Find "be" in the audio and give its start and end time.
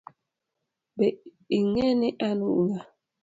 0.97-1.07